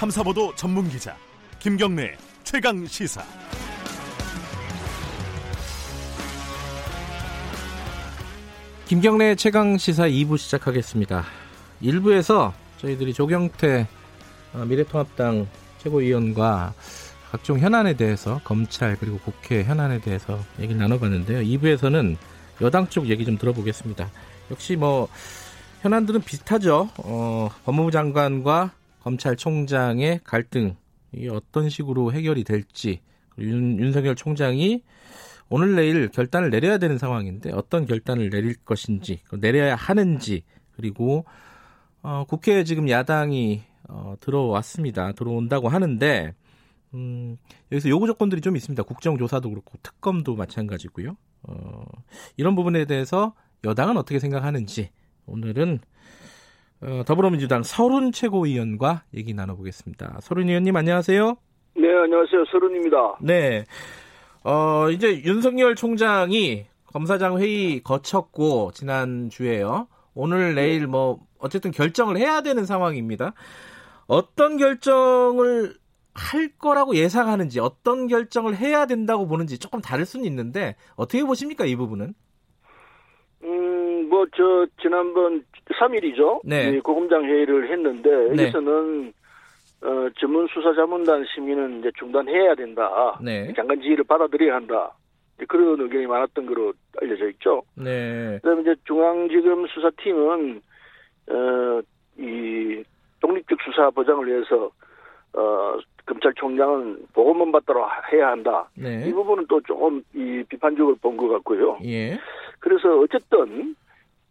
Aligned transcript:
탐사보도 0.00 0.54
전문 0.54 0.88
기자 0.88 1.14
김경래 1.58 2.16
최강 2.42 2.86
시사. 2.86 3.22
김경래 8.86 9.34
최강 9.34 9.76
시사 9.76 10.08
2부 10.08 10.38
시작하겠습니다. 10.38 11.22
1부에서 11.82 12.54
저희들이 12.78 13.12
조경태 13.12 13.86
어, 14.54 14.64
미래통합당 14.64 15.46
최고위원과 15.82 16.72
각종 17.30 17.58
현안에 17.58 17.92
대해서 17.92 18.40
검찰 18.42 18.96
그리고 18.96 19.18
국회 19.18 19.64
현안에 19.64 20.00
대해서 20.00 20.40
얘기를 20.60 20.80
나눠봤는데요. 20.80 21.40
2부에서는 21.40 22.16
여당 22.62 22.88
쪽 22.88 23.10
얘기 23.10 23.26
좀 23.26 23.36
들어보겠습니다. 23.36 24.10
역시 24.50 24.76
뭐 24.76 25.08
현안들은 25.82 26.22
비슷하죠. 26.22 26.88
어, 26.96 27.50
법무부 27.66 27.90
장관과 27.90 28.79
검찰총장의 29.00 30.20
갈등 30.24 30.76
이 31.12 31.28
어떤 31.28 31.68
식으로 31.68 32.12
해결이 32.12 32.44
될지 32.44 33.00
윤, 33.38 33.78
윤석열 33.78 34.14
총장이 34.14 34.82
오늘 35.48 35.74
내일 35.74 36.08
결단을 36.08 36.50
내려야 36.50 36.78
되는 36.78 36.98
상황인데 36.98 37.52
어떤 37.52 37.86
결단을 37.86 38.30
내릴 38.30 38.54
것인지 38.64 39.20
내려야 39.40 39.74
하는지 39.74 40.44
그리고 40.72 41.24
어, 42.02 42.24
국회에 42.28 42.64
지금 42.64 42.88
야당이 42.88 43.62
어, 43.88 44.14
들어왔습니다. 44.20 45.12
들어온다고 45.12 45.68
하는데 45.68 46.34
음, 46.94 47.36
여기서 47.72 47.88
요구 47.88 48.06
조건들이 48.06 48.40
좀 48.40 48.56
있습니다. 48.56 48.82
국정조사도 48.84 49.50
그렇고 49.50 49.78
특검도 49.82 50.36
마찬가지고요. 50.36 51.16
어, 51.42 51.84
이런 52.36 52.54
부분에 52.54 52.84
대해서 52.84 53.34
여당은 53.64 53.96
어떻게 53.96 54.18
생각하는지 54.18 54.90
오늘은 55.26 55.80
어, 56.82 57.02
더불어민주당 57.06 57.62
서른 57.62 58.10
최고위원과 58.10 59.02
얘기 59.14 59.34
나눠보겠습니다. 59.34 60.18
서른 60.22 60.48
의원님 60.48 60.74
안녕하세요. 60.76 61.36
네, 61.76 61.94
안녕하세요. 61.94 62.44
서른입니다. 62.50 63.18
네. 63.20 63.64
어, 64.44 64.88
이제 64.90 65.22
윤석열 65.22 65.74
총장이 65.74 66.64
검사장 66.86 67.38
회의 67.38 67.82
거쳤고 67.82 68.70
지난 68.72 69.28
주에요. 69.28 69.88
오늘 70.14 70.54
내일 70.54 70.86
뭐 70.86 71.20
어쨌든 71.38 71.70
결정을 71.70 72.16
해야 72.16 72.40
되는 72.40 72.64
상황입니다. 72.64 73.34
어떤 74.06 74.56
결정을 74.56 75.74
할 76.14 76.48
거라고 76.58 76.96
예상하는지 76.96 77.60
어떤 77.60 78.08
결정을 78.08 78.56
해야 78.56 78.86
된다고 78.86 79.26
보는지 79.28 79.58
조금 79.58 79.80
다를 79.80 80.06
수는 80.06 80.24
있는데 80.26 80.76
어떻게 80.96 81.22
보십니까 81.24 81.66
이 81.66 81.76
부분은? 81.76 82.14
음, 83.44 84.08
뭐 84.08 84.26
저 84.36 84.66
지난번 84.82 85.44
3일이죠. 85.78 86.40
네. 86.44 86.78
고검장 86.80 87.24
회의를 87.24 87.70
했는데 87.70 88.10
네. 88.10 88.44
여기서는 88.44 89.12
어, 89.82 90.08
전문 90.18 90.46
수사 90.48 90.74
자문단 90.74 91.24
심의는 91.34 91.80
이제 91.80 91.90
중단해야 91.98 92.54
된다. 92.54 93.18
네. 93.22 93.52
장관 93.54 93.80
지휘를 93.80 94.04
받아들여야 94.04 94.56
한다. 94.56 94.92
그런 95.48 95.80
의견이 95.80 96.06
많았던 96.06 96.44
거로 96.46 96.72
알려져 97.00 97.28
있죠. 97.30 97.62
네. 97.74 98.38
그다음에 98.42 98.60
이제 98.62 98.74
중앙지검 98.84 99.66
수사팀은 99.68 100.60
어, 101.30 101.80
이 102.18 102.82
독립적 103.20 103.58
수사 103.64 103.88
보장을 103.90 104.26
위해서 104.26 104.70
어, 105.32 105.78
검찰총장은 106.04 107.06
보고만 107.14 107.52
받도록 107.52 107.86
해야 108.12 108.28
한다. 108.32 108.68
네. 108.74 109.08
이 109.08 109.12
부분은 109.12 109.46
또 109.48 109.60
조금 109.62 110.02
이 110.14 110.42
비판적으로 110.48 110.96
본 111.00 111.16
것 111.16 111.28
같고요. 111.28 111.78
예. 111.84 112.18
그래서 112.58 112.98
어쨌든 112.98 113.74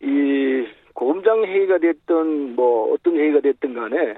이 0.02 0.66
고검장 0.94 1.44
회의가 1.44 1.78
됐든 1.78 2.56
뭐 2.56 2.94
어떤 2.94 3.16
회의가 3.16 3.42
됐든 3.42 3.74
간에 3.74 4.16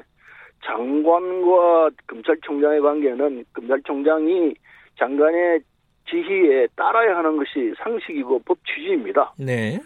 장관과 0.65 1.89
검찰총장의 2.07 2.81
관계는 2.81 3.45
검찰총장이 3.53 4.53
장관의 4.97 5.61
지휘에 6.09 6.67
따라야 6.75 7.17
하는 7.17 7.37
것이 7.37 7.73
상식이고 7.77 8.41
법 8.45 8.57
취지입니다. 8.65 9.33
네. 9.37 9.79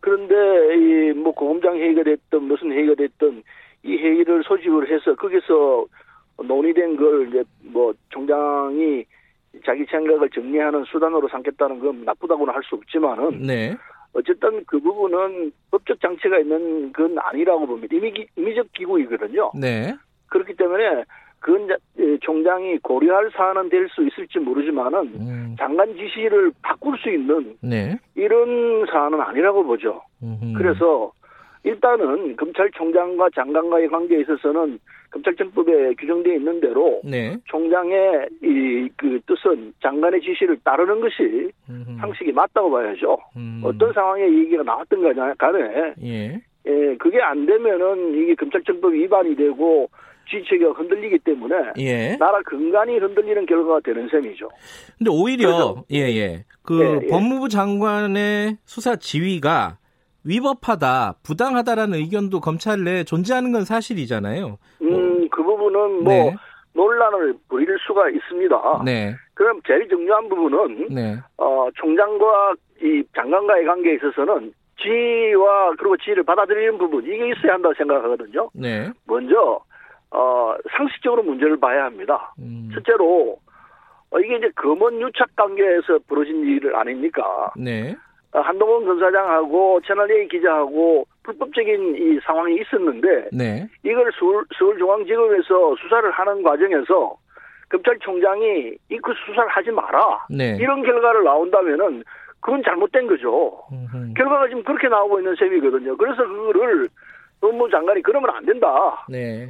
그런데 0.00 0.34
이뭐 0.76 1.32
고검장 1.32 1.76
회의가 1.76 2.02
됐든 2.02 2.42
무슨 2.42 2.72
회의가 2.72 2.94
됐든 2.94 3.42
이 3.82 3.96
회의를 3.96 4.42
소집을 4.44 4.90
해서 4.90 5.14
거기서 5.14 5.86
논의된 6.44 6.96
걸 6.96 7.28
이제 7.28 7.44
뭐 7.62 7.94
총장이 8.10 9.04
자기 9.64 9.84
생각을 9.86 10.28
정리하는 10.30 10.84
수단으로 10.84 11.28
삼겠다는 11.28 11.78
건 11.80 12.04
나쁘다고는 12.04 12.52
할 12.52 12.62
수 12.62 12.74
없지만은 12.74 13.42
네. 13.42 13.74
어쨌든 14.16 14.64
그 14.66 14.80
부분은 14.80 15.52
법적 15.70 16.00
장치가 16.00 16.38
있는 16.38 16.92
건 16.92 17.16
아니라고 17.18 17.66
봅니다. 17.66 17.94
이미 17.94 18.12
임의적 18.36 18.72
기구이거든요. 18.72 19.52
네. 19.54 19.94
그렇기 20.28 20.54
때문에 20.54 21.04
그건 21.38 21.68
총장이 22.22 22.78
고려할 22.78 23.30
사안은 23.36 23.68
될 23.68 23.86
수 23.90 24.02
있을지 24.04 24.38
모르지만은 24.38 24.98
음. 25.20 25.56
장관 25.58 25.94
지시를 25.94 26.50
바꿀 26.62 26.98
수 26.98 27.10
있는 27.10 27.56
네. 27.60 27.96
이런 28.14 28.86
사안은 28.90 29.20
아니라고 29.20 29.64
보죠. 29.64 30.02
음흠. 30.22 30.54
그래서 30.56 31.12
일단은 31.66 32.36
검찰총장과 32.36 33.28
장관과의 33.34 33.88
관계에 33.88 34.20
있어서는 34.20 34.78
검찰청법에 35.10 35.94
규정되어 35.94 36.34
있는 36.34 36.60
대로 36.60 37.00
네. 37.04 37.36
총장의 37.46 38.28
이 38.42 38.88
그 38.96 39.20
뜻은 39.26 39.74
장관의 39.82 40.20
지시를 40.22 40.58
따르는 40.64 41.00
것이 41.00 41.50
음흠. 41.68 41.98
상식이 42.00 42.32
맞다고 42.32 42.70
봐야죠. 42.70 43.18
음. 43.36 43.60
어떤 43.64 43.92
상황에 43.92 44.26
이 44.26 44.38
얘기가 44.44 44.62
나왔던 44.62 45.02
거냐 45.02 45.34
간에 45.34 45.92
예. 46.02 46.40
예, 46.66 46.96
그게 46.98 47.20
안 47.20 47.44
되면은 47.46 48.14
이게 48.22 48.34
검찰청법 48.36 48.94
위반이 48.94 49.34
되고 49.36 49.90
지체가 50.30 50.70
흔들리기 50.72 51.18
때문에 51.18 51.54
예. 51.78 52.16
나라 52.16 52.40
근간이 52.42 52.96
흔들리는 52.98 53.44
결과가 53.46 53.80
되는 53.80 54.08
셈이죠. 54.08 54.48
근데 54.98 55.10
오히려 55.10 55.48
그래서- 55.48 55.84
예, 55.92 55.98
예. 56.16 56.44
그 56.62 56.80
예, 56.82 57.00
예. 57.02 57.06
법무부 57.08 57.48
장관의 57.48 58.56
수사 58.64 58.96
지휘가 58.96 59.78
위법하다, 60.26 61.14
부당하다라는 61.22 61.98
의견도 61.98 62.40
검찰 62.40 62.82
내에 62.82 63.04
존재하는 63.04 63.52
건 63.52 63.64
사실이잖아요. 63.64 64.58
음, 64.82 65.28
그 65.30 65.42
부분은 65.42 66.04
뭐 66.04 66.12
네. 66.12 66.34
논란을 66.74 67.34
부릴 67.48 67.76
수가 67.86 68.10
있습니다. 68.10 68.82
네. 68.84 69.14
그럼 69.34 69.60
제일 69.66 69.88
중요한 69.88 70.28
부분은 70.28 70.88
네. 70.90 71.16
어, 71.38 71.68
총장과 71.76 72.54
이 72.82 73.02
장관과의 73.14 73.64
관계에 73.64 73.94
있어서는 73.94 74.52
지휘와 74.82 75.72
그리고 75.78 75.96
지휘를 75.96 76.24
받아들이는 76.24 76.76
부분 76.76 77.04
이게 77.04 77.30
있어야 77.30 77.54
한다고 77.54 77.74
생각하거든요. 77.74 78.50
네. 78.52 78.90
먼저 79.06 79.60
어, 80.10 80.54
상식적으로 80.76 81.22
문제를 81.22 81.58
봐야 81.58 81.84
합니다. 81.84 82.34
음. 82.38 82.70
첫째로 82.74 83.38
어, 84.10 84.20
이게 84.20 84.36
이제 84.36 84.50
검언 84.56 85.00
유착 85.00 85.34
관계에서 85.36 85.98
벌어진 86.08 86.44
일 86.44 86.74
아닙니까? 86.74 87.52
네. 87.56 87.96
어, 88.36 88.40
한동훈 88.40 88.84
검사장하고 88.84 89.80
채널A 89.86 90.28
기자하고 90.28 91.06
불법적인 91.22 91.96
이 91.96 92.20
상황이 92.24 92.56
있었는데 92.60 93.30
네. 93.32 93.66
이걸 93.82 94.10
서울, 94.18 94.44
서울중앙지검에서 94.58 95.74
수사를 95.80 96.10
하는 96.10 96.42
과정에서 96.42 97.16
검찰총장이 97.70 98.74
이 98.90 98.98
그 99.02 99.12
수사를 99.26 99.48
하지 99.48 99.70
마라 99.70 100.26
네. 100.30 100.56
이런 100.60 100.82
결과를 100.82 101.24
나온다면은 101.24 102.02
그건 102.40 102.62
잘못된 102.62 103.06
거죠. 103.08 103.58
음흠. 103.72 104.14
결과가 104.14 104.48
지금 104.48 104.62
그렇게 104.62 104.88
나오고 104.88 105.18
있는 105.18 105.34
셈이거든요. 105.36 105.96
그래서 105.96 106.22
그거를 106.22 106.88
법무부 107.40 107.70
장관이 107.70 108.02
그러면 108.02 108.30
안 108.30 108.44
된다. 108.46 109.04
네. 109.08 109.48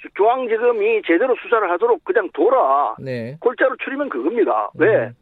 주- 0.00 0.08
중앙지검이 0.14 1.02
제대로 1.06 1.34
수사를 1.42 1.68
하도록 1.72 2.04
그냥 2.04 2.28
둬라. 2.34 2.94
네. 3.00 3.36
골자로 3.40 3.76
추리면 3.82 4.08
그겁니다. 4.10 4.70
왜? 4.78 5.06
음. 5.06 5.14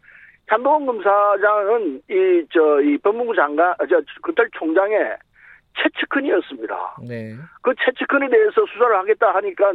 한동훈 0.47 0.87
검사장은 0.87 2.03
이, 2.11 2.47
저, 2.53 2.81
이 2.81 2.99
법무부 2.99 3.35
장관, 3.35 3.71
아, 3.79 3.87
저, 3.89 4.01
검찰총장의 4.23 5.17
최측근이었습니다. 5.77 6.97
네. 7.09 7.35
그 7.63 7.75
최측근에 7.85 8.29
대해서 8.29 8.65
수사를 8.73 8.97
하겠다 8.97 9.35
하니까 9.35 9.73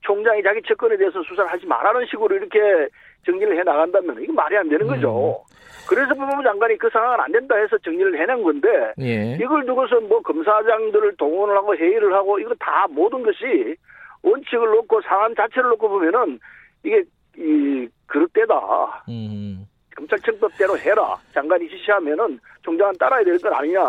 총장이 0.00 0.42
자기 0.42 0.60
측근에 0.62 0.96
대해서 0.96 1.22
수사를 1.22 1.50
하지 1.50 1.66
말라는 1.66 2.06
식으로 2.06 2.36
이렇게 2.36 2.88
정리를 3.24 3.56
해 3.56 3.62
나간다면 3.62 4.20
이거 4.20 4.32
말이 4.32 4.56
안 4.56 4.68
되는 4.68 4.86
거죠. 4.86 5.44
그래서 5.88 6.14
법무부 6.14 6.42
장관이 6.42 6.76
그 6.78 6.88
상황은 6.90 7.20
안 7.20 7.32
된다 7.32 7.56
해서 7.56 7.78
정리를 7.78 8.18
해낸 8.18 8.42
건데 8.42 8.68
예. 9.00 9.36
이걸 9.40 9.64
두고서 9.66 10.00
뭐 10.00 10.20
검사장들을 10.22 11.16
동원을 11.16 11.56
하고 11.56 11.76
회의를 11.76 12.12
하고 12.14 12.38
이거 12.38 12.54
다 12.58 12.86
모든 12.90 13.22
것이 13.22 13.76
원칙을 14.22 14.66
놓고 14.70 15.00
상황 15.02 15.34
자체를 15.34 15.70
놓고 15.70 15.88
보면은 15.88 16.38
이게 16.84 17.04
이 17.38 17.88
그릇되다. 18.06 19.04
음. 19.08 19.66
검찰청법대로 19.96 20.78
해라. 20.78 21.16
장관이 21.34 21.68
지시하면은 21.68 22.38
총장은 22.62 22.94
따라야 22.98 23.24
될건 23.24 23.52
아니냐. 23.52 23.80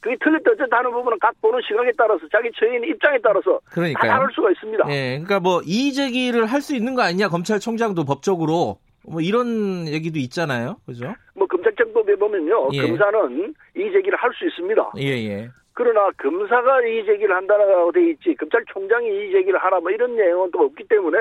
그게 0.00 0.16
틀렸다 0.22 0.52
어쨌다 0.52 0.78
하는 0.78 0.92
부분은 0.92 1.18
각 1.18 1.34
보는 1.40 1.60
시각에 1.66 1.90
따라서 1.98 2.20
자기 2.30 2.48
처인 2.56 2.84
입장에 2.84 3.18
따라서 3.22 3.58
다 3.64 3.70
그러니까요. 3.72 4.10
다를 4.12 4.28
수가 4.32 4.50
있습니다. 4.52 4.84
예. 4.90 5.08
그러니까 5.18 5.40
뭐 5.40 5.60
이의 5.64 5.92
제기를 5.92 6.46
할 6.46 6.60
수 6.62 6.76
있는 6.76 6.94
거 6.94 7.02
아니냐 7.02 7.28
검찰총장도 7.28 8.04
법적으로 8.04 8.78
뭐 9.04 9.20
이런 9.20 9.88
얘기도 9.88 10.18
있잖아요. 10.20 10.76
그죠? 10.86 11.14
뭐 11.34 11.46
검찰청법에 11.48 12.14
보면요. 12.16 12.68
예. 12.74 12.82
검사는 12.82 13.54
이 13.76 13.90
제기를 13.92 14.16
할 14.18 14.30
수 14.34 14.46
있습니다. 14.46 14.92
예, 14.98 15.02
예. 15.04 15.48
그러나 15.78 16.10
검사가 16.18 16.82
이의 16.82 17.06
제기를 17.06 17.36
한다라고 17.36 17.92
돼 17.92 18.10
있지 18.10 18.34
검찰총장이 18.34 19.06
이의 19.06 19.30
제기를 19.30 19.60
하라 19.60 19.78
뭐 19.78 19.92
이런 19.92 20.16
내용은 20.16 20.50
또 20.50 20.62
없기 20.64 20.82
때문에 20.88 21.16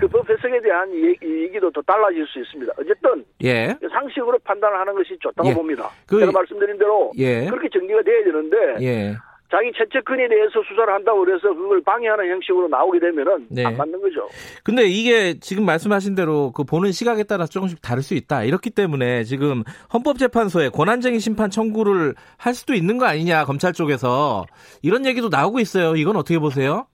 그 0.00 0.08
법 0.08 0.28
해석에 0.30 0.60
대한 0.62 0.90
얘기도 0.94 1.70
더 1.70 1.82
달라질 1.82 2.26
수 2.26 2.38
있습니다. 2.40 2.72
어쨌든 2.78 3.22
예. 3.44 3.76
상식으로 3.92 4.38
판단을 4.44 4.78
하는 4.80 4.94
것이 4.94 5.14
좋다고 5.20 5.46
예. 5.50 5.54
봅니다. 5.54 5.90
그- 6.08 6.20
제가 6.20 6.32
말씀드린 6.32 6.78
대로 6.78 7.12
예. 7.18 7.44
그렇게 7.50 7.68
정리가 7.68 8.00
돼야 8.02 8.24
되는데 8.24 8.56
예. 8.80 9.14
자기 9.52 9.70
채채근에 9.76 10.28
대해서 10.28 10.62
수사를 10.66 10.90
한다고 10.90 11.20
그래서 11.20 11.52
그걸 11.52 11.82
방해하는 11.82 12.26
형식으로 12.30 12.68
나오게 12.68 12.98
되면은 13.00 13.48
네. 13.50 13.66
안 13.66 13.76
맞는 13.76 14.00
거죠. 14.00 14.26
근데 14.64 14.84
이게 14.84 15.38
지금 15.40 15.66
말씀하신 15.66 16.14
대로 16.14 16.52
그 16.52 16.64
보는 16.64 16.90
시각에 16.90 17.24
따라 17.24 17.44
조금씩 17.44 17.82
다를 17.82 18.02
수 18.02 18.14
있다. 18.14 18.44
이렇기 18.44 18.70
때문에 18.70 19.24
지금 19.24 19.62
헌법재판소에 19.92 20.70
권한쟁의 20.70 21.20
심판 21.20 21.50
청구를 21.50 22.14
할 22.38 22.54
수도 22.54 22.72
있는 22.72 22.96
거 22.96 23.04
아니냐, 23.04 23.44
검찰 23.44 23.74
쪽에서. 23.74 24.46
이런 24.82 25.04
얘기도 25.04 25.28
나오고 25.28 25.60
있어요. 25.60 25.96
이건 25.96 26.16
어떻게 26.16 26.38
보세요? 26.38 26.86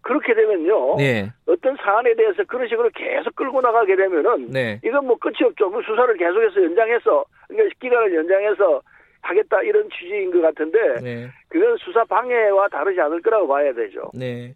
그렇게 0.00 0.32
되면요. 0.32 0.96
네. 0.96 1.30
어떤 1.46 1.76
사안에 1.76 2.14
대해서 2.14 2.42
그런 2.48 2.66
식으로 2.66 2.88
계속 2.94 3.36
끌고 3.36 3.60
나가게 3.60 3.94
되면은 3.94 4.48
네. 4.50 4.80
이건 4.82 5.06
뭐 5.06 5.16
끝이 5.18 5.36
없죠. 5.44 5.68
뭐 5.68 5.82
수사를 5.82 6.16
계속해서 6.16 6.64
연장해서 6.64 7.24
그러니까 7.48 7.74
기간을 7.78 8.14
연장해서 8.16 8.80
하겠다 9.22 9.60
이런 9.62 9.88
취지인 9.90 10.30
것 10.30 10.40
같은데 10.40 10.78
네. 11.02 11.28
그건 11.48 11.76
수사 11.78 12.04
방해와 12.04 12.68
다르지 12.68 13.00
않을 13.00 13.20
거라고 13.22 13.46
봐야 13.48 13.72
되죠. 13.74 14.10
네. 14.14 14.54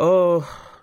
어, 0.00 0.40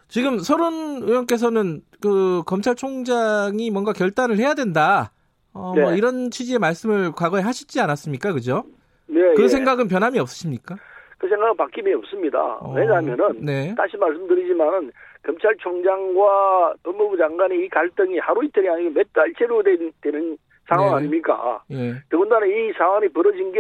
지금 0.08 0.40
서른 0.40 1.02
의원께서는 1.04 1.82
그 2.02 2.44
검찰총장이 2.46 3.70
뭔가 3.72 3.94
결단을 3.94 4.38
해야 4.38 4.54
된다. 4.54 5.12
어, 5.54 5.74
뭐 5.76 5.92
네. 5.92 5.98
이런 5.98 6.32
취지의 6.32 6.60
말씀을 6.60 7.12
과거에 7.12 7.42
하시지 7.42 7.80
않았습니까? 7.82 8.32
그죠? 8.34 8.64
네, 9.08 9.20
그 9.36 9.44
예. 9.44 9.48
생각은 9.50 9.88
변함이 9.90 10.18
없으십니까? 10.20 10.76
그 11.18 11.28
생각은 11.28 11.56
바뀜이 11.58 11.94
없습니다. 11.96 12.40
어, 12.62 12.74
왜냐하면은 12.74 13.46
네. 13.46 13.76
다시 13.76 13.98
말씀드리지만은 13.98 14.92
검찰총장과 15.24 16.74
법무부 16.84 17.18
장관의 17.18 17.66
이 17.66 17.70
갈등이 17.70 18.18
하루 18.20 18.44
이틀이 18.46 18.68
아니고 18.70 18.90
몇 18.92 19.14
달째로 19.14 19.62
된- 19.64 19.92
되는 20.02 20.38
상황 20.72 20.92
네. 20.92 20.96
아닙니까? 20.98 21.62
예. 21.72 21.94
더군다나 22.10 22.46
이 22.46 22.72
상황이 22.78 23.08
벌어진 23.10 23.52
게 23.52 23.60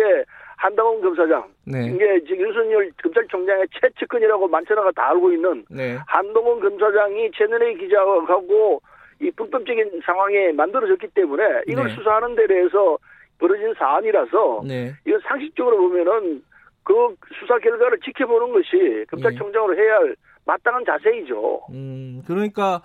한동훈 0.55 1.01
검사장, 1.01 1.43
네. 1.65 1.87
이게 1.87 2.23
지금 2.23 2.47
윤석열 2.47 2.89
검찰총장의 3.01 3.67
최측근이라고 3.71 4.47
만천하가 4.47 4.91
다 4.91 5.09
알고 5.09 5.31
있는 5.31 5.65
네. 5.69 5.97
한동훈 6.07 6.59
검사장이 6.61 7.31
최은혜 7.31 7.73
기자하고 7.73 8.81
이 9.19 9.31
불법적인 9.31 10.01
상황에 10.05 10.51
만들어졌기 10.53 11.07
때문에 11.13 11.43
이걸 11.67 11.87
네. 11.87 11.95
수사하는 11.95 12.35
데 12.35 12.47
대해서 12.47 12.97
벌어진 13.39 13.73
사안이라서 13.77 14.61
네. 14.67 14.93
이건 15.05 15.19
상식적으로 15.27 15.77
보면은 15.77 16.43
그 16.83 16.93
수사 17.39 17.57
결과를 17.59 17.99
지켜보는 17.99 18.53
것이 18.53 19.05
검찰총장으로 19.09 19.75
해야 19.77 19.95
할 19.95 20.15
마땅한 20.45 20.85
자세이죠. 20.85 21.61
음, 21.71 22.23
그러니까 22.27 22.81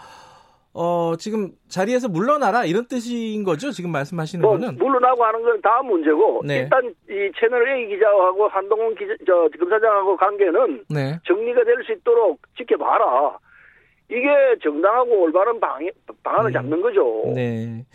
어, 0.78 1.14
지금 1.19 1.52
자리에서 1.69 2.06
물러나라 2.06 2.67
이런 2.67 2.87
뜻인 2.87 3.44
거죠? 3.44 3.70
지금 3.70 3.90
말씀하시는 3.93 4.43
뭐 4.43 4.52
거는? 4.58 4.76
물러나고 4.76 5.25
하는 5.25 5.43
건 5.43 5.58
다음 5.62 5.87
문제고 5.87 6.43
네. 6.44 6.58
일단 6.58 6.94
이 7.08 7.32
채널 7.40 7.67
A 7.67 7.88
기자하고 7.88 8.46
한동훈 8.49 8.94
기자, 8.94 9.14
저 9.26 9.49
검사장하고 9.58 10.17
관계는 10.19 10.84
네. 10.90 11.19
정리가 11.26 11.64
될 11.64 11.76
수 11.87 11.93
있도록 11.93 12.40
지켜봐라. 12.58 13.38
이게 14.11 14.28
정당하고 14.62 15.23
올바른 15.23 15.58
방, 15.61 15.78
방안을 16.23 16.50
음. 16.50 16.52
잡는 16.52 16.82
거죠. 16.82 17.23
네. 17.34 17.87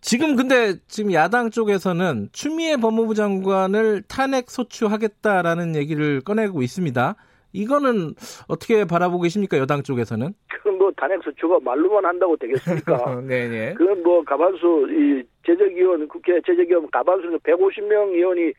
지금 0.00 0.34
근데 0.36 0.74
지금 0.88 1.12
야당 1.12 1.50
쪽에서는 1.50 2.30
추미애 2.32 2.76
법무부 2.78 3.14
장관을 3.14 4.02
탄핵 4.08 4.50
소추하겠다라는 4.50 5.76
얘기를 5.76 6.20
꺼내고 6.20 6.62
있습니다. 6.62 7.14
이거는 7.52 8.14
어떻게 8.48 8.84
바라보고 8.84 9.22
계십니까? 9.22 9.58
여당 9.58 9.82
쪽에서는? 9.82 10.32
그건 10.48 10.78
뭐 10.78 10.92
탄핵 10.96 11.22
소추가 11.22 11.58
말로만 11.60 12.04
한다고 12.04 12.36
되겠습니까? 12.36 13.20
네, 13.26 13.48
네. 13.48 13.74
그건 13.74 14.02
뭐 14.02 14.22
가반수 14.22 14.86
이 14.90 15.22
제적위원 15.46 16.08
국회 16.08 16.40
제적위원 16.46 16.90
가반수 16.90 17.28
150명 17.38 18.12
의원이 18.14 18.52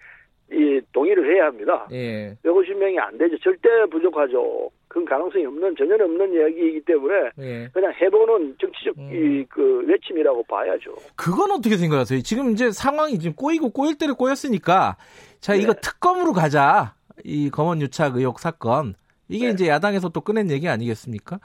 이 0.51 0.81
동의를 0.93 1.31
해야 1.31 1.45
합니다. 1.45 1.87
예. 1.91 2.35
150명이 2.43 2.97
안 2.97 3.17
되죠. 3.17 3.37
절대 3.43 3.69
부족하죠. 3.91 4.71
그건 4.87 5.05
가능성이 5.05 5.45
없는 5.45 5.75
전혀 5.77 5.93
없는 5.93 6.33
이야기이기 6.33 6.81
때문에 6.81 7.13
예. 7.37 7.69
그냥 7.71 7.93
해보는 8.01 8.55
정치적 8.59 8.97
음. 8.97 9.09
이그 9.13 9.85
외침이라고 9.87 10.43
봐야죠. 10.43 10.95
그건 11.15 11.51
어떻게 11.51 11.77
생각하세요? 11.77 12.21
지금 12.21 12.51
이제 12.51 12.71
상황이 12.71 13.19
지금 13.19 13.35
꼬이고 13.35 13.69
꼬일 13.69 13.99
대로 13.99 14.15
꼬였으니까 14.15 14.97
자 15.39 15.53
이거 15.53 15.73
네. 15.73 15.81
특검으로 15.81 16.33
가자. 16.33 16.95
이 17.23 17.49
검언 17.49 17.81
유착 17.81 18.15
의혹 18.15 18.39
사건. 18.39 18.95
이게 19.27 19.47
네. 19.47 19.51
이제 19.53 19.67
야당에서 19.67 20.09
또 20.09 20.21
꺼낸 20.21 20.49
얘기 20.49 20.67
아니겠습니까? 20.67 21.39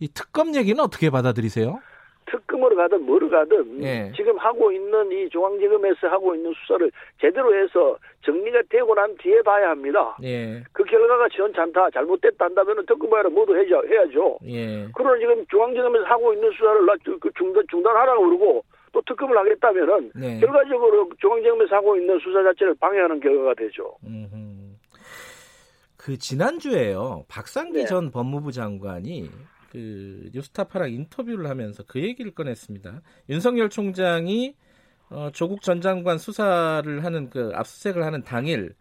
이 0.00 0.08
특검 0.08 0.54
얘기는 0.54 0.78
어떻게 0.82 1.10
받아들이세요? 1.10 1.78
특검으로 2.30 2.76
가든 2.76 3.06
뭐로 3.06 3.30
가든 3.30 3.82
예. 3.82 4.12
지금 4.14 4.36
하고 4.36 4.70
있는 4.70 5.10
이 5.12 5.30
중앙지검에서 5.30 6.08
하고 6.08 6.34
있는 6.34 6.52
수사를 6.60 6.90
제대로 7.18 7.54
해서 7.54 7.96
정리가 8.22 8.62
되고 8.68 8.94
난 8.94 9.14
뒤에 9.16 9.40
봐야 9.42 9.70
합니다. 9.70 10.14
예. 10.22 10.62
그 10.72 10.84
결과가 10.84 11.28
지원찮다, 11.30 11.88
잘못됐다 11.90 12.44
한다면 12.44 12.84
특검하러 12.86 13.30
모두 13.30 13.56
해야죠. 13.56 13.82
해야죠. 13.88 14.38
예. 14.46 14.86
그러나 14.94 15.18
지금 15.18 15.44
중앙지검에서 15.50 16.04
하고 16.04 16.34
있는 16.34 16.50
수사를 16.52 16.84
나- 16.84 16.94
그 17.18 17.30
중단, 17.36 17.62
중단하라고 17.70 18.22
그러고 18.26 18.64
또 18.92 19.00
특검을 19.06 19.36
하겠다면은 19.38 20.12
네. 20.14 20.38
결과적으로 20.40 21.08
중앙지검에서 21.20 21.76
하고 21.76 21.96
있는 21.96 22.18
수사 22.18 22.42
자체를 22.42 22.74
방해하는 22.78 23.20
결과가 23.20 23.54
되죠. 23.54 23.96
음흠. 24.04 24.36
그 26.08 26.16
지난주에요. 26.16 27.26
박상기 27.28 27.80
네. 27.80 27.84
전 27.84 28.10
법무부 28.10 28.50
장관이 28.50 29.28
그 29.70 30.30
뉴스타파랑 30.32 30.90
인터뷰를 30.90 31.50
하면서 31.50 31.82
그 31.86 32.00
얘기를 32.00 32.30
꺼냈습니다. 32.30 33.02
윤석열 33.28 33.68
총장이 33.68 34.54
어, 35.10 35.28
조국 35.34 35.60
전 35.60 35.82
장관 35.82 36.16
수사를 36.16 37.04
하는 37.04 37.28
그 37.28 37.52
압수수색을 37.54 38.06
하는 38.06 38.22
당일 38.24 38.74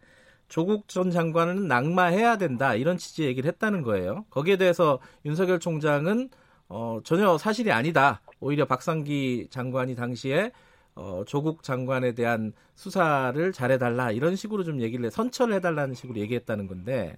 조국 0.47 0.87
전 0.87 1.11
장관은 1.11 1.67
낙마해야 1.67 2.37
된다 2.37 2.75
이런 2.75 2.95
취지의 2.95 3.27
얘기를 3.27 3.49
했다는 3.49 3.81
거예요. 3.81 4.23
거기에 4.29 4.55
대해서 4.55 4.99
윤석열 5.25 5.59
총장은 5.59 6.29
어, 6.69 7.01
전혀 7.03 7.37
사실이 7.37 7.73
아니다. 7.73 8.21
오히려 8.39 8.63
박상기 8.63 9.47
장관이 9.49 9.97
당시에 9.97 10.53
어, 10.97 11.23
조국 11.25 11.61
장관에 11.63 12.13
대한 12.13 12.53
수사를 12.75 13.51
잘해달라 13.51 14.11
이런 14.11 14.35
식으로 14.35 14.63
좀 14.63 14.81
얘기를 14.81 15.05
해, 15.05 15.09
선처를 15.11 15.53
해달라는 15.55 15.93
식으로 15.93 16.19
얘기했다는 16.19 16.67
건데 16.67 17.15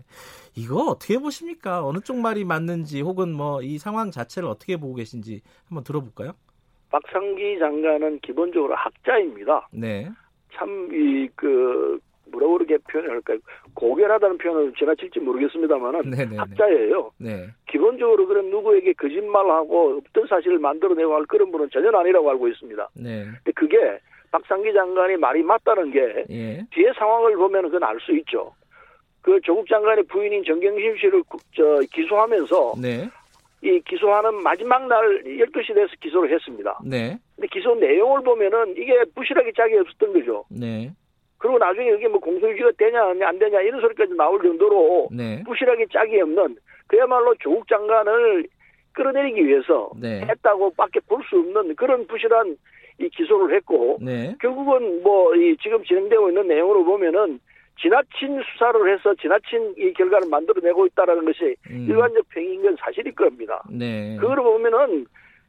이거 0.56 0.84
어떻게 0.92 1.18
보십니까? 1.18 1.86
어느 1.86 2.00
쪽 2.02 2.18
말이 2.18 2.44
맞는지 2.44 3.02
혹은 3.02 3.32
뭐 3.34 3.62
이 3.62 3.78
상황 3.78 4.12
자체를 4.12 4.48
어떻게 4.50 4.78
보고 4.78 4.96
계신지 4.96 5.42
한번 5.68 5.84
들어볼까요? 5.84 6.34
박상기 6.92 7.60
장관은 7.60 8.20
기본적으로 8.22 8.76
학자입니다. 8.76 9.68
네, 9.72 10.10
참 10.54 10.68
이 10.92 11.30
그 11.36 12.00
뭐라고 12.32 12.54
그렇게 12.60 12.78
표현을 12.92 13.12
할까요? 13.12 13.38
고결하다는 13.74 14.38
표현을 14.38 14.74
지나칠지 14.78 15.20
모르겠습니다만은 15.20 16.10
네네네. 16.10 16.38
학자예요. 16.38 17.12
네, 17.18 17.48
기본적으로 17.70 18.26
그런 18.28 18.50
누구에게 18.50 18.94
거짓말하고 18.94 19.98
없던 19.98 20.28
사실을 20.28 20.60
만들어내고 20.60 21.14
할 21.16 21.26
그런 21.28 21.52
분은 21.52 21.70
전혀 21.72 21.90
아니라고 21.98 22.30
알고 22.32 22.48
있습니다. 22.48 22.90
네, 22.96 23.26
근데 23.26 23.52
그게 23.54 24.00
박상기 24.32 24.74
장관이 24.74 25.18
말이 25.18 25.42
맞다는 25.44 25.92
게 25.92 26.26
예, 26.30 26.66
뒤에 26.72 26.92
상황을 26.98 27.36
보면 27.36 27.64
그건 27.64 27.84
알 27.84 28.00
수 28.00 28.16
있죠. 28.18 28.54
그 29.22 29.40
조국 29.42 29.68
장관의 29.68 30.04
부인인 30.06 30.44
정경심 30.44 30.98
씨를 30.98 31.24
구- 31.24 31.38
저 31.56 31.80
기소하면서 31.92 32.74
네, 32.82 33.10
이 33.62 33.80
기소하는 33.82 34.42
마지막 34.42 34.88
날 34.88 35.24
12시 35.24 35.74
돼서 35.76 35.92
기소를 36.00 36.32
했습니다. 36.34 36.80
네, 36.86 37.18
근데 37.36 37.48
기소 37.52 37.76
내용을 37.76 38.22
보면은 38.24 38.72
이게 38.78 39.04
부실하게 39.16 39.52
짝이 39.58 39.76
없었던 39.78 40.14
거죠. 40.14 40.46
네, 40.50 40.92
그리고 41.40 41.58
나중에 41.58 41.90
이게 41.92 42.08
뭐 42.08 42.20
공소유지가 42.20 42.72
되냐 42.78 43.02
안 43.28 43.40
되냐 43.40 43.62
이런 43.62 43.82
소리까지 43.82 44.14
나올 44.16 44.42
정도로 44.42 45.10
네, 45.12 45.42
부실하게 45.46 45.88
짝이 45.92 46.20
없는 46.22 46.58
그야말로 46.88 47.34
조국 47.40 47.68
장관을 47.68 48.46
끌어내리기 48.94 49.46
위해서 49.48 49.90
네. 50.00 50.22
했다고 50.28 50.72
밖에 50.76 51.00
볼 51.08 51.24
수 51.24 51.38
없는 51.40 51.76
그런 51.76 52.06
부실한 52.08 52.58
이 53.00 53.10
기소를 53.10 53.56
했고 53.56 53.98
네, 54.02 54.36
결국은 54.42 55.02
뭐 55.02 55.34
이 55.36 55.56
지금 55.62 55.84
진행되고 55.86 56.30
있는 56.30 56.48
내용으로 56.48 56.84
보면은 56.84 57.40
지나친 57.82 58.42
수사를 58.52 58.94
해서 58.94 59.16
지나친 59.16 59.74
이 59.78 59.94
결과를 59.94 60.28
만들어내고 60.30 60.86
있다라는 60.88 61.24
것이 61.24 61.56
음. 61.70 61.86
일반적 61.88 62.28
평인 62.30 62.62
건 62.62 62.76
사실일 62.78 63.16
겁니다. 63.16 63.64
네, 63.72 64.18
그걸 64.20 64.36
보면은 64.38 65.06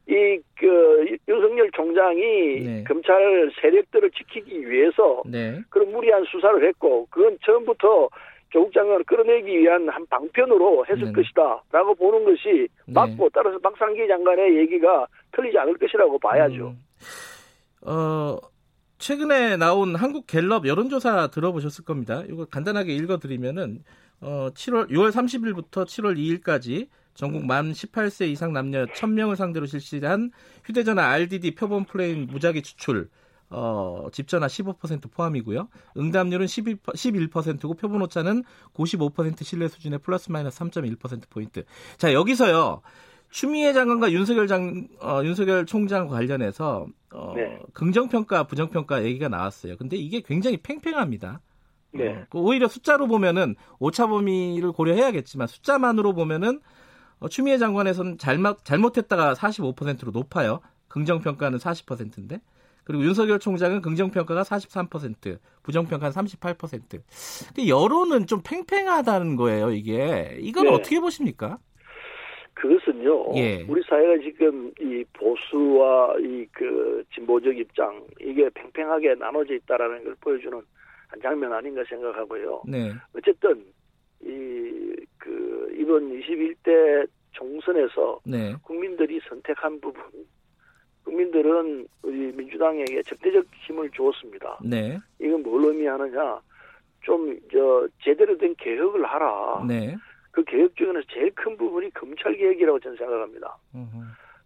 이그 0.07 1.17
윤석열 1.27 1.69
총장이 1.71 2.59
네. 2.59 2.83
검찰 2.85 3.51
세력들을 3.61 4.11
지키기 4.11 4.69
위해서 4.69 5.21
네, 5.25 5.61
그런 5.69 5.91
무리한 5.91 6.23
수사를 6.25 6.67
했고 6.67 7.07
그건 7.09 7.37
처음부터 7.45 8.09
조국 8.49 8.73
장관을 8.73 9.03
끌어내기 9.05 9.59
위한 9.59 9.87
한 9.89 10.05
방편으로 10.07 10.85
했을 10.85 11.01
네네. 11.01 11.13
것이다라고 11.13 11.95
보는 11.95 12.25
것이 12.25 12.67
네. 12.85 12.93
맞고 12.93 13.29
따라서 13.33 13.57
박상기 13.59 14.07
장관의 14.07 14.57
얘기가 14.57 15.07
틀리지 15.31 15.57
않을 15.57 15.77
것이라고 15.77 16.19
봐야죠. 16.19 16.67
음, 16.67 17.89
어, 17.89 18.37
최근에 18.97 19.55
나온 19.57 19.95
한국 19.95 20.27
갤럽 20.27 20.67
여론조사 20.67 21.27
들어보셨을 21.27 21.85
겁니다. 21.85 22.23
이거 22.27 22.45
간단하게 22.45 22.93
읽어드리면은 22.93 23.83
어, 24.19 24.49
7월 24.53 24.89
6월 24.89 25.09
30일부터 25.11 25.85
7월 25.85 26.17
2일까지 26.17 26.87
전국 27.21 27.45
만 27.45 27.71
18세 27.71 28.29
이상 28.29 28.51
남녀 28.51 28.83
1000명을 28.87 29.35
상대로 29.35 29.67
실시한 29.67 30.31
휴대전화 30.65 31.07
RDD 31.07 31.53
표본 31.53 31.85
프레임 31.85 32.25
무작위 32.25 32.63
추출 32.63 33.09
어, 33.51 34.07
집전화 34.11 34.47
15% 34.47 35.11
포함이고요. 35.11 35.69
응답률은 35.97 36.47
12, 36.47 36.77
11%고 36.77 37.75
표본 37.75 38.01
오차는 38.01 38.43
95% 38.73 39.43
신뢰 39.43 39.67
수준의 39.67 39.99
플러스 39.99 40.31
마이너스 40.31 40.57
3.1%포인트. 40.61 41.63
자, 41.97 42.11
여기서요. 42.11 42.81
추미애 43.29 43.71
장관과 43.73 44.13
윤석열 44.13 44.47
장, 44.47 44.87
어, 44.99 45.21
윤석열 45.23 45.67
총장 45.67 46.07
관련해서 46.07 46.87
어, 47.13 47.33
네. 47.35 47.59
긍정 47.73 48.09
평가, 48.09 48.45
부정 48.47 48.71
평가 48.71 49.03
얘기가 49.03 49.29
나왔어요. 49.29 49.77
근데 49.77 49.95
이게 49.95 50.21
굉장히 50.21 50.57
팽팽합니다. 50.57 51.39
네. 51.93 52.09
어, 52.09 52.25
그 52.31 52.39
오히려 52.39 52.67
숫자로 52.67 53.05
보면은 53.05 53.55
오차 53.77 54.07
범위를 54.07 54.71
고려해야겠지만 54.71 55.45
숫자만으로 55.45 56.13
보면은 56.13 56.57
어, 56.57 56.80
추미애 57.29 57.57
장관에서는 57.57 58.17
잘못, 58.17 58.63
잘못했다가 58.65 59.33
45%로 59.33 60.11
높아요. 60.11 60.61
긍정평가는 60.89 61.57
40%인데. 61.57 62.41
그리고 62.83 63.03
윤석열 63.03 63.39
총장은 63.39 63.81
긍정평가가 63.81 64.41
43%, 64.41 65.37
부정평가는 65.63 66.11
38%. 66.13 67.01
근데 67.55 67.67
여론은 67.67 68.25
좀 68.25 68.41
팽팽하다는 68.43 69.35
거예요, 69.35 69.71
이게. 69.71 70.37
이건 70.39 70.65
네. 70.65 70.71
어떻게 70.71 70.99
보십니까? 70.99 71.59
그것은요, 72.55 73.35
예. 73.37 73.65
우리 73.67 73.81
사회가 73.87 74.21
지금 74.23 74.71
이 74.79 75.03
보수와 75.13 76.15
이 76.19 76.41
그 76.53 77.03
진보적 77.15 77.57
입장, 77.57 78.05
이게 78.19 78.49
팽팽하게 78.53 79.15
나눠져 79.15 79.55
있다라는 79.55 80.03
걸 80.03 80.15
보여주는 80.21 80.61
한 81.07 81.21
장면 81.21 81.53
아닌가 81.53 81.83
생각하고요. 81.89 82.63
네. 82.67 82.91
어쨌든, 83.17 83.65
이, 84.23 84.95
그, 85.17 85.75
이번 85.77 86.09
21대 86.09 87.07
총선에서 87.31 88.19
네. 88.25 88.53
국민들이 88.63 89.19
선택한 89.27 89.79
부분, 89.81 90.03
국민들은 91.03 91.87
우리 92.03 92.31
민주당에게 92.33 93.01
적대적 93.03 93.45
힘을 93.65 93.89
주었습니다. 93.91 94.59
네. 94.63 94.97
이건 95.19 95.43
뭘 95.43 95.65
의미하느냐? 95.65 96.39
좀 97.01 97.39
저 97.51 97.87
제대로 98.03 98.37
된 98.37 98.55
개혁을 98.55 99.03
하라. 99.05 99.63
네. 99.67 99.95
그 100.31 100.43
개혁 100.45 100.75
중에서 100.75 101.01
제일 101.11 101.31
큰 101.35 101.57
부분이 101.57 101.93
검찰 101.93 102.35
개혁이라고 102.35 102.79
저는 102.79 102.97
생각합니다. 102.97 103.57
으흠. 103.75 103.87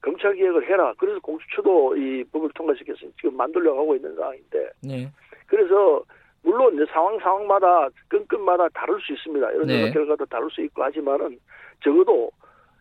검찰 0.02 0.34
개혁을 0.36 0.68
해라. 0.68 0.94
그래서 0.98 1.20
공수처도 1.20 1.96
이 1.98 2.24
법을 2.26 2.50
통과시켰으니 2.56 3.12
지금 3.18 3.38
만들려고 3.38 3.80
하고 3.80 3.96
있는 3.96 4.16
상황인데. 4.16 4.70
네. 4.82 5.12
그래서 5.48 6.04
물론 6.46 6.76
이제 6.76 6.86
상황 6.92 7.18
상황마다 7.20 7.90
끈끈마다 8.08 8.70
다를 8.70 9.00
수 9.02 9.14
있습니다. 9.14 9.52
이런 9.52 9.68
네. 9.68 9.92
결과도 9.92 10.26
다를 10.26 10.50
수 10.52 10.62
있고 10.62 10.84
하지만은 10.84 11.40
적어도 11.84 12.30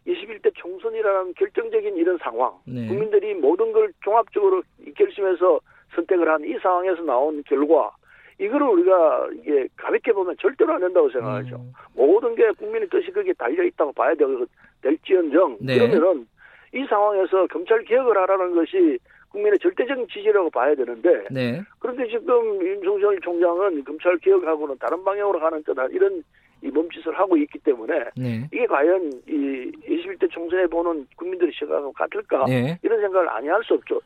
21대 0.07 0.53
총선이라는 0.55 1.33
결정적인 1.35 1.97
이런 1.97 2.19
상황, 2.19 2.53
네. 2.67 2.87
국민들이 2.87 3.33
모든 3.35 3.73
걸 3.73 3.91
종합적으로 4.05 4.63
결심해서 4.95 5.61
선택을 5.95 6.29
한 6.29 6.45
이 6.45 6.59
상황에서 6.63 7.03
나온 7.03 7.43
결과, 7.47 7.91
이거를 8.39 8.67
우리가 8.67 9.29
이게 9.41 9.67
가볍게 9.77 10.13
보면 10.13 10.37
절대로 10.41 10.75
안 10.75 10.81
된다고 10.81 11.09
생각하죠. 11.09 11.57
음. 11.57 11.73
모든 11.95 12.35
게 12.35 12.51
국민의 12.51 12.89
뜻이 12.91 13.11
거기에 13.13 13.33
달려 13.35 13.63
있다고 13.65 13.93
봐야 13.93 14.15
되고 14.15 14.45
될지언정 14.83 15.59
네. 15.61 15.79
그러면은 15.79 16.27
이 16.75 16.85
상황에서 16.87 17.47
검찰 17.47 17.83
개혁을 17.85 18.19
하라는 18.19 18.55
것이 18.57 18.99
국민의 19.35 19.59
절대적인 19.59 20.07
지지라고 20.09 20.49
봐야 20.51 20.75
되는데 20.77 21.25
네. 21.31 21.61
그런데 21.81 22.07
지금 22.07 22.65
윤석열 22.65 23.19
총장은 23.21 23.83
검찰 23.85 24.17
개혁하고는 24.19 24.79
다른 24.79 25.03
방향으로 25.03 25.41
가는 25.41 25.63
듯한 25.65 25.91
이런 25.91 26.23
이 26.63 26.69
몸짓을 26.69 27.13
하고 27.19 27.37
있기 27.37 27.59
때문에 27.59 28.05
네. 28.17 28.49
이게 28.53 28.65
과연 28.67 29.11
이 29.29 29.73
21대 29.89 30.31
총선에 30.31 30.67
보는 30.69 31.07
국민들의 31.17 31.53
시각하고 31.53 31.93
같을까 31.93 32.45
네. 32.47 32.79
이런 32.83 33.01
생각을 33.01 33.29
아니 33.29 33.49
할 33.49 33.63
수 33.65 33.75
없죠. 33.75 34.01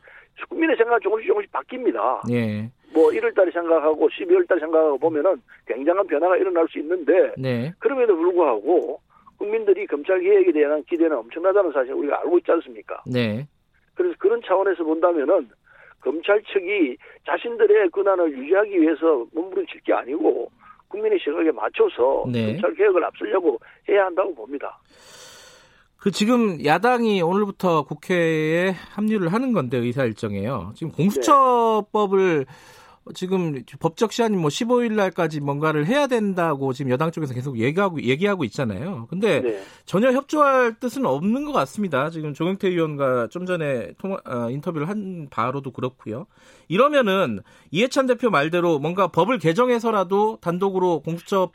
국민의 0.49 0.75
생각은 0.77 0.99
조금씩 1.01 1.27
조금씩 1.27 1.51
바뀝니다. 1.51 2.21
네. 2.27 2.69
뭐 2.91 3.09
1월달에 3.11 3.53
생각하고 3.53 4.09
12월달에 4.09 4.59
생각하고 4.59 4.97
보면은 4.97 5.41
굉장한 5.67 6.07
변화가 6.07 6.37
일어날 6.37 6.67
수 6.69 6.79
있는데 6.79 7.33
네. 7.37 7.71
그럼에도 7.77 8.15
불구하고 8.15 8.99
국민들이 9.37 9.85
검찰 9.85 10.19
개혁에 10.21 10.51
대한 10.51 10.83
기대는 10.85 11.15
엄청나다는 11.17 11.71
사실 11.71 11.93
우리가 11.93 12.19
알고 12.21 12.39
있지 12.39 12.51
않습니까? 12.51 13.01
네. 13.05 13.45
그래서 13.99 14.15
그런 14.17 14.41
차원에서 14.45 14.81
본다면은 14.85 15.49
검찰 15.99 16.41
측이 16.43 16.95
자신들의 17.25 17.89
권한을 17.89 18.31
유지하기 18.31 18.79
위해서 18.79 19.25
몸부림칠 19.33 19.81
게 19.81 19.91
아니고 19.91 20.49
국민의 20.87 21.19
시각에 21.19 21.51
맞춰서 21.51 22.23
네. 22.31 22.53
검찰 22.53 22.75
개혁을 22.75 23.03
앞서려고 23.03 23.59
해야 23.89 24.05
한다고 24.05 24.33
봅니다. 24.33 24.79
그 25.97 26.11
지금 26.11 26.63
야당이 26.63 27.21
오늘부터 27.21 27.83
국회에 27.83 28.73
합류를 28.95 29.33
하는 29.33 29.51
건데 29.51 29.77
의사 29.77 30.05
일정에요. 30.05 30.71
지금 30.75 30.93
공수처법을 30.93 32.45
네. 32.45 32.53
지금 33.13 33.63
법적 33.79 34.11
시한이 34.11 34.37
뭐 34.37 34.49
15일 34.49 34.93
날까지 34.93 35.41
뭔가를 35.41 35.85
해야 35.85 36.07
된다고 36.07 36.73
지금 36.73 36.91
여당 36.91 37.11
쪽에서 37.11 37.33
계속 37.33 37.59
얘기하고 37.59 38.01
얘기하고 38.01 38.43
있잖아요. 38.45 39.07
근데 39.09 39.41
네. 39.41 39.59
전혀 39.85 40.11
협조할 40.11 40.79
뜻은 40.79 41.05
없는 41.05 41.45
것 41.45 41.51
같습니다. 41.51 42.09
지금 42.09 42.33
조경태 42.33 42.67
의원과 42.69 43.27
좀 43.27 43.45
전에 43.45 43.93
통화, 43.97 44.17
어, 44.25 44.49
인터뷰를 44.49 44.87
한 44.89 45.27
바로도 45.29 45.71
그렇고요. 45.71 46.27
이러면은 46.67 47.39
이해찬 47.71 48.05
대표 48.05 48.29
말대로 48.29 48.79
뭔가 48.79 49.07
법을 49.07 49.39
개정해서라도 49.39 50.37
단독으로 50.41 51.01
공수처 51.01 51.51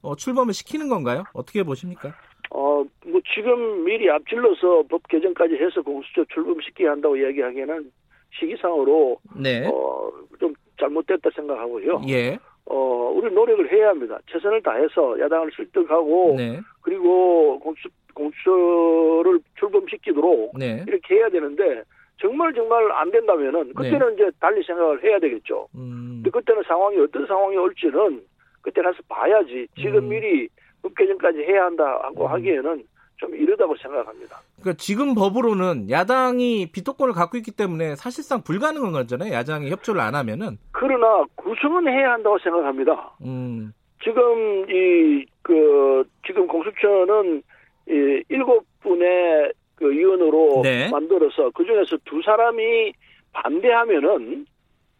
어, 0.00 0.14
출범을 0.14 0.54
시키는 0.54 0.88
건가요? 0.88 1.24
어떻게 1.32 1.62
보십니까? 1.62 2.14
어, 2.50 2.84
뭐 3.06 3.20
지금 3.34 3.84
미리 3.84 4.10
앞질러서 4.10 4.84
법 4.88 5.06
개정까지 5.08 5.54
해서 5.54 5.82
공수처 5.82 6.24
출범시키게 6.32 6.86
한다고 6.86 7.16
이야기하기에는 7.16 7.90
시기상으로 8.38 9.18
네. 9.36 9.66
어, 9.66 10.10
좀 10.38 10.54
잘못됐다 10.78 11.30
생각하고요. 11.34 12.02
예. 12.08 12.38
어, 12.66 13.12
우리 13.14 13.32
노력을 13.32 13.70
해야 13.72 13.88
합니다. 13.90 14.18
최선을 14.30 14.62
다해서 14.62 15.18
야당을 15.20 15.50
설득하고 15.56 16.34
네. 16.36 16.60
그리고 16.82 17.58
공수 17.60 17.88
공수를 18.14 19.40
출범시키도록 19.58 20.58
네. 20.58 20.84
이렇게 20.86 21.16
해야 21.16 21.28
되는데 21.28 21.82
정말 22.20 22.52
정말 22.52 22.90
안 22.92 23.10
된다면은 23.10 23.72
그때는 23.74 24.08
네. 24.08 24.14
이제 24.14 24.30
달리 24.40 24.62
생각을 24.64 25.02
해야 25.04 25.18
되겠죠. 25.20 25.68
음. 25.76 26.20
근데 26.22 26.30
그때는 26.30 26.62
상황이 26.66 26.98
어떤 26.98 27.26
상황이 27.26 27.56
올지는 27.56 28.22
그때 28.60 28.82
가서 28.82 28.98
봐야지. 29.08 29.68
지금 29.76 29.98
음. 29.98 30.08
미리 30.08 30.48
법 30.82 30.94
개정까지 30.96 31.38
해야 31.38 31.66
한다고 31.66 32.26
음. 32.26 32.32
하기에는 32.32 32.84
좀 33.18 33.34
이르다고 33.34 33.76
생각합니다. 33.76 34.40
그러니까 34.60 34.76
지금 34.78 35.14
법으로는 35.14 35.90
야당이 35.90 36.70
비토권을 36.72 37.14
갖고 37.14 37.36
있기 37.36 37.52
때문에 37.52 37.94
사실상 37.96 38.42
불가능한 38.42 38.92
거잖아요. 38.92 39.32
야당이 39.32 39.70
협조를 39.70 40.00
안 40.00 40.14
하면은. 40.14 40.58
그러나 40.72 41.24
구성은 41.36 41.86
해야 41.88 42.12
한다고 42.12 42.38
생각합니다. 42.38 43.16
음. 43.22 43.72
지금 44.02 44.66
이 44.70 45.24
그 45.48 46.04
지금 46.26 46.46
공수처는 46.46 47.42
이 47.88 48.22
일곱 48.28 48.66
분의 48.80 49.50
그 49.76 49.90
위원으로 49.90 50.60
네. 50.62 50.90
만들어서 50.90 51.50
그 51.54 51.64
중에서 51.64 51.96
두 52.04 52.20
사람이 52.20 52.92
반대하면은 53.32 54.44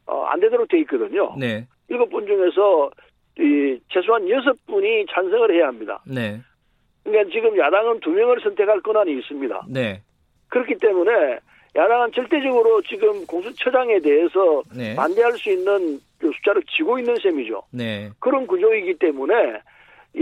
어, 0.06 0.22
안 0.24 0.40
되도록 0.40 0.68
돼 0.68 0.80
있거든요. 0.80 1.34
네. 1.38 1.68
일곱 1.88 2.08
분 2.08 2.26
중에서 2.26 2.90
이 3.38 3.78
최소한 3.90 4.26
여섯 4.30 4.56
분이 4.66 5.04
찬성을 5.12 5.54
해야 5.54 5.68
합니다. 5.68 6.02
네. 6.06 6.40
그러니까 7.10 7.30
지금 7.32 7.56
야당은 7.56 8.00
두 8.00 8.10
명을 8.10 8.40
선택할 8.40 8.80
권한이 8.80 9.12
있습니다. 9.18 9.66
네. 9.68 10.02
그렇기 10.48 10.76
때문에 10.76 11.38
야당은 11.76 12.12
절대적으로 12.12 12.82
지금 12.82 13.26
공수처장에 13.26 14.00
대해서 14.00 14.62
네. 14.74 14.94
반대할 14.94 15.32
수 15.34 15.50
있는 15.50 16.00
그 16.18 16.30
숫자를 16.36 16.62
쥐고 16.74 16.98
있는 16.98 17.16
셈이죠. 17.16 17.62
네. 17.72 18.10
그런 18.18 18.46
구조이기 18.46 18.94
때문에 18.98 19.34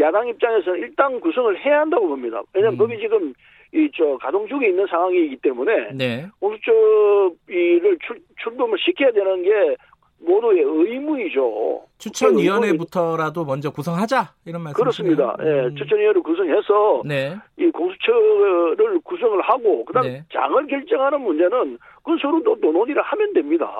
야당 0.01 0.29
입장에서는 0.29 0.81
일단 0.81 1.21
구성을 1.21 1.59
해야 1.65 1.81
한다고 1.81 2.09
봅니다. 2.09 2.43
왜냐하면 2.53 2.75
음. 2.75 2.79
법이 2.79 2.99
지금 2.99 3.33
이 3.73 3.89
저 3.95 4.17
가동 4.19 4.47
중에 4.47 4.69
있는 4.69 4.87
상황이기 4.87 5.37
때문에 5.37 5.93
네. 5.93 6.27
공수처를 6.41 7.99
출, 8.07 8.21
출범을 8.43 8.79
시켜야 8.79 9.11
되는 9.13 9.43
게 9.43 9.77
모두의 10.19 10.63
의무이죠. 10.63 11.83
추천위원회부터라도 11.99 13.45
먼저 13.45 13.71
구성하자 13.71 14.33
이런 14.45 14.63
말씀 14.63 14.77
그렇습니다. 14.79 15.37
예, 15.43 15.67
음. 15.67 15.77
추천위원회 15.77 16.21
구성해서 16.21 17.03
네. 17.05 17.37
이 17.59 17.71
공수처를 17.71 19.01
구성을 19.05 19.41
하고 19.43 19.85
그다음 19.85 20.07
네. 20.07 20.25
장을 20.33 20.67
결정하는 20.67 21.21
문제는 21.21 21.79
그건 21.99 22.19
서로 22.21 22.43
또 22.43 22.57
논의를 22.57 23.03
하면 23.03 23.33
됩니다. 23.35 23.71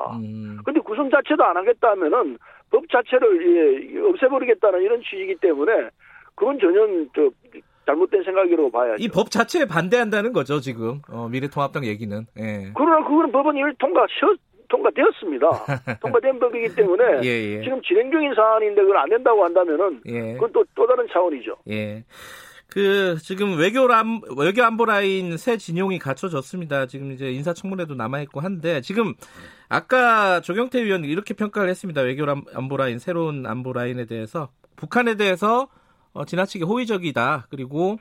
그런데 0.65 0.81
음. 0.81 0.83
구성 0.85 1.11
자체도 1.11 1.43
안 1.45 1.57
하겠다 1.57 1.91
하면은 1.91 2.39
법 2.71 2.85
자체를 2.91 3.95
예, 3.95 4.01
없애버리겠다는 4.01 4.83
이런 4.83 5.01
취지이기 5.03 5.37
때문에 5.37 5.73
그건 6.35 6.59
전혀 6.59 6.87
저 7.15 7.31
잘못된 7.87 8.25
생각이라고 8.25 8.71
봐야죠. 8.73 8.97
이 8.99 9.09
법 9.09 9.31
자체에 9.31 9.65
반대한다는 9.67 10.33
거죠 10.33 10.59
지금 10.59 11.01
어, 11.09 11.29
미래통합당 11.31 11.85
얘기는. 11.85 12.27
예. 12.39 12.73
그러나 12.75 13.07
그거는 13.07 13.31
법은 13.31 13.57
이미 13.57 13.73
통과 13.79 14.05
통과되었습니다. 14.69 15.49
통과된 16.01 16.39
법이기 16.39 16.75
때문에 16.75 17.21
예, 17.25 17.29
예. 17.29 17.63
지금 17.63 17.81
진행 17.83 18.11
중인 18.11 18.35
사안인데 18.35 18.83
그걸 18.83 18.97
안 18.99 19.09
된다고 19.09 19.45
한다면은 19.45 20.01
예. 20.07 20.35
그건 20.35 20.53
또, 20.53 20.65
또 20.75 20.87
다른 20.87 21.07
차원이죠. 21.13 21.57
예. 21.71 22.05
그 22.69 23.17
지금 23.23 23.57
외교 23.59 23.87
람 23.87 24.21
외교 24.37 24.63
안보 24.63 24.85
라인 24.85 25.37
새 25.37 25.57
진용이 25.57 25.99
갖춰졌습니다. 25.99 26.87
지금 26.87 27.13
이제 27.13 27.31
인사청문회도 27.31 27.95
남아 27.95 28.21
있고 28.23 28.41
한데 28.41 28.81
지금 28.81 29.15
아까 29.69 30.41
조경태 30.41 30.81
의원이 30.81 31.09
이렇게 31.09 31.33
평가를 31.35 31.71
했습니다. 31.71 32.03
외교 32.03 32.27
안보 32.55 32.77
라인 32.77 32.99
새로운 32.99 33.47
안보 33.47 33.73
라인에 33.73 34.05
대해서 34.05 34.51
북한에 34.77 35.15
대해서 35.15 35.69
어, 36.13 36.25
지나치게 36.25 36.65
호의적이다. 36.65 37.47
그리고 37.51 37.99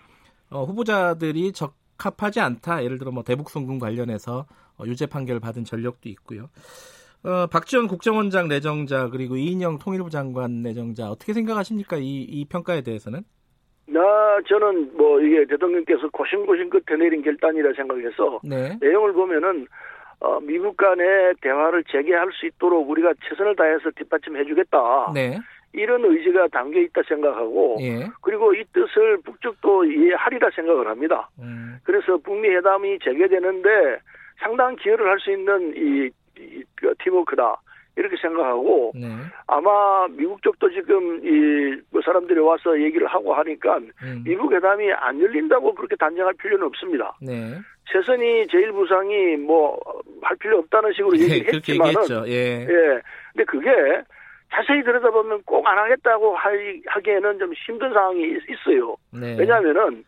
어, 0.50 0.64
후보자들이 0.64 1.54
적합하지 1.54 2.40
않다. 2.40 2.84
예를 2.84 2.98
들어 2.98 3.12
뭐 3.12 3.24
대북 3.24 3.50
송금 3.50 3.80
관련해서 3.80 4.40
어, 4.40 4.46
유죄 4.86 5.06
판결을 5.06 5.40
받은 5.40 5.64
전력도 5.64 6.10
있고요. 6.10 6.50
어, 7.24 7.48
박지원 7.48 7.88
국정원장 7.88 8.48
내정자 8.48 9.10
그리고 9.10 9.36
이인영 9.36 9.80
통일부 9.80 10.10
장관 10.10 10.62
내정자 10.62 11.10
어떻게 11.10 11.34
생각하십니까? 11.34 11.98
이, 11.98 12.22
이 12.22 12.46
평가에 12.46 12.82
대해서는? 12.82 13.22
나 13.88 14.02
저는 14.48 14.96
뭐 14.98 15.20
이게 15.22 15.46
대통령께서 15.46 16.10
고심고심 16.10 16.70
끝에 16.70 16.98
내린 16.98 17.24
결단이라 17.24 17.74
생각해서 17.76 18.40
네. 18.44 18.78
내용을 18.82 19.14
보면은 19.14 19.68
어, 20.20 20.40
미국 20.40 20.78
간의 20.78 21.36
대화를 21.42 21.84
재개할 21.92 22.30
수 22.34 22.46
있도록 22.48 22.90
우리가 22.90 23.14
최선을 23.28 23.56
다해서 23.56 23.92
뒷받침해주겠다. 23.96 25.12
네. 25.14 25.40
이런 25.74 26.06
의지가 26.06 26.48
담겨 26.48 26.80
있다 26.80 27.02
생각하고 27.08 27.78
예. 27.82 28.08
그리고 28.22 28.54
이 28.54 28.64
뜻을 28.72 29.18
북측도 29.24 29.86
이해하리라 29.86 30.50
생각을 30.56 30.88
합니다. 30.88 31.30
음, 31.40 31.80
그래서 31.84 32.18
북미 32.18 32.48
회담이 32.48 33.00
재개되는데 33.00 33.70
상당한 34.40 34.76
기여를 34.76 35.10
할 35.10 35.20
수 35.20 35.32
있는 35.32 35.74
이, 35.76 36.10
이, 36.40 36.64
그 36.76 36.94
팀워크다 37.04 37.56
이렇게 37.98 38.18
생각하고 38.18 38.92
네. 38.94 39.08
아마 39.48 40.06
미국 40.10 40.42
쪽도 40.44 40.70
지금 40.72 41.22
이뭐 41.26 42.02
사람들이 42.04 42.40
와서 42.42 42.80
얘기를 42.82 43.08
하고 43.08 43.34
하니까 43.34 43.78
음, 44.04 44.22
미국 44.26 44.52
회담이 44.52 44.92
안 44.92 45.20
열린다고 45.22 45.74
그렇게 45.76 45.96
단정할 45.96 46.34
필요는 46.34 46.66
없습니다. 46.68 47.16
네. 47.22 47.58
최선이 47.92 48.48
제일 48.48 48.72
부상이 48.74 49.38
뭐 49.38 49.80
할 50.22 50.36
필요 50.38 50.58
없다는 50.60 50.92
식으로 50.94 51.16
예, 51.18 51.22
얘기를 51.24 51.46
그렇게 51.46 51.74
했지만은. 51.74 52.28
예. 52.28 52.62
예. 52.68 53.02
근데 53.34 53.44
그게 53.46 53.70
자세히 54.52 54.84
들여다보면 54.84 55.44
꼭 55.46 55.66
안 55.68 55.78
하겠다고 55.78 56.36
하- 56.36 56.50
하기에는 56.88 57.38
좀 57.40 57.54
힘든 57.54 57.94
상황이 57.94 58.24
있- 58.24 58.50
있어요. 58.50 58.96
네. 59.14 59.36
왜냐하면은 59.40 60.04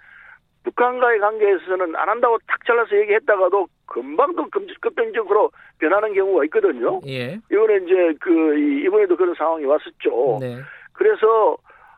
북한과의 0.72 1.20
관계에서는 1.20 1.96
안 1.96 2.10
한다고 2.10 2.38
탁 2.46 2.60
잘라서 2.66 2.94
얘기했다가도 2.98 3.68
금방 3.86 4.36
또 4.36 4.50
급- 4.50 4.68
급변적으로 4.82 5.50
변하는 5.80 6.14
경우가 6.14 6.44
있거든요. 6.46 7.00
예. 7.08 7.40
이번에 7.50 7.78
이제 7.86 8.14
그 8.20 8.58
이- 8.60 8.84
이번에도 8.86 9.16
그런 9.16 9.34
상황이 9.36 9.64
왔었죠. 9.64 10.40
네. 10.42 10.58
그래서 10.92 11.56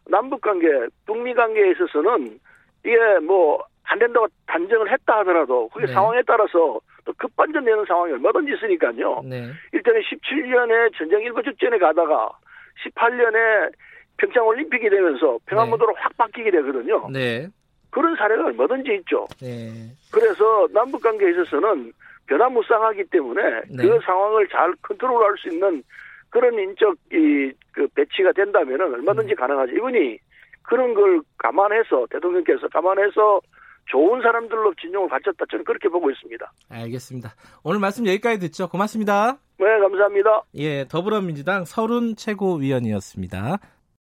남북 0.07 0.41
관계, 0.41 0.67
북미 1.07 1.33
관계에 1.33 1.71
있어서는 1.71 2.37
이게 2.85 2.97
뭐 3.25 3.63
안 3.91 3.97
된다고 3.97 4.27
단정을 4.45 4.91
했다 4.91 5.17
하더라도 5.21 5.67
그게 5.69 5.87
네. 5.87 5.93
상황에 5.93 6.21
따라서 6.27 6.79
또 7.05 7.13
급반전 7.17 7.65
되는 7.65 7.83
상황이 7.87 8.13
얼마든지 8.13 8.53
있으니까요. 8.53 9.23
네. 9.25 9.49
일단은 9.73 10.01
17년에 10.01 10.95
전쟁 10.95 11.21
일부 11.23 11.41
직전에 11.41 11.79
가다가 11.79 12.29
18년에 12.85 13.71
평창 14.17 14.45
올림픽이 14.45 14.87
되면서 14.91 15.39
평화무도로 15.47 15.95
확 15.97 16.15
바뀌게 16.17 16.51
되거든요. 16.51 17.09
네. 17.11 17.47
그런 17.89 18.15
사례가 18.15 18.45
얼마든지 18.45 18.93
있죠. 18.99 19.27
네. 19.41 19.91
그래서 20.11 20.67
남북 20.71 21.01
관계에 21.01 21.31
있어서는 21.31 21.91
변화무쌍하기 22.27 23.05
때문에 23.05 23.41
네. 23.69 23.83
그 23.83 23.99
상황을 24.05 24.47
잘 24.49 24.73
컨트롤할 24.83 25.35
수 25.37 25.49
있는 25.49 25.83
그런 26.29 26.53
인적 26.59 26.95
이그 27.11 27.87
배치가 27.95 28.31
된다면은 28.33 28.93
얼마든지 28.93 29.33
가능하죠. 29.35 29.73
이분이 29.73 30.19
그런 30.61 30.93
걸 30.93 31.21
감안해서 31.37 32.05
대통령께서 32.11 32.67
감안해서 32.67 33.41
좋은 33.85 34.21
사람들로 34.21 34.75
진용을 34.75 35.09
바쳤다 35.09 35.45
저는 35.49 35.65
그렇게 35.65 35.89
보고 35.89 36.11
있습니다. 36.11 36.51
알겠습니다. 36.69 37.33
오늘 37.63 37.79
말씀 37.79 38.05
여기까지 38.05 38.39
듣죠. 38.39 38.67
고맙습니다. 38.67 39.39
네, 39.57 39.65
감사합니다. 39.79 40.43
예, 40.55 40.85
더불어민주당 40.87 41.65
서른 41.65 42.15
최고위원이었습니다. 42.15 43.57